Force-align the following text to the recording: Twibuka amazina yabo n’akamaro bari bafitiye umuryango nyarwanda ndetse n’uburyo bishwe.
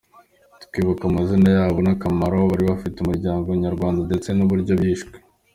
Twibuka 0.63 1.03
amazina 1.09 1.49
yabo 1.57 1.77
n’akamaro 1.85 2.37
bari 2.49 2.63
bafitiye 2.69 3.01
umuryango 3.03 3.47
nyarwanda 3.63 3.99
ndetse 4.07 4.29
n’uburyo 4.33 4.73
bishwe. 4.81 5.13